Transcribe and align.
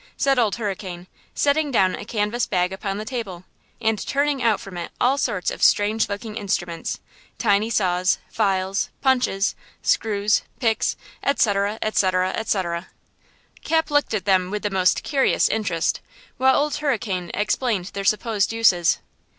said 0.17 0.39
Old 0.39 0.55
Hurricane, 0.55 1.05
setting 1.35 1.69
down 1.69 1.93
a 1.93 2.05
canvas 2.05 2.47
bag 2.47 2.73
upon 2.73 2.97
the 2.97 3.05
table 3.05 3.43
and 3.79 4.03
turning 4.07 4.41
out 4.41 4.59
from 4.59 4.75
it 4.75 4.89
all 4.99 5.15
sorts 5.15 5.51
of 5.51 5.61
strange 5.61 6.09
looking 6.09 6.35
instruments–tiny 6.37 7.69
saws, 7.69 8.17
files, 8.27 8.89
punches, 9.01 9.53
screws, 9.83 10.41
picks, 10.59 10.95
etc., 11.21 11.77
etc., 11.83 12.31
etc. 12.33 12.87
Cap 13.63 13.91
looked 13.91 14.15
at 14.15 14.25
them 14.25 14.49
with 14.49 14.63
the 14.63 14.71
most 14.71 15.03
curious 15.03 15.47
interest, 15.47 16.01
while 16.37 16.55
Old 16.59 16.77
Hurricane 16.77 17.29
explained 17.35 17.91
their 17.93 18.03
supposed 18.03 18.51
uses. 18.51 18.97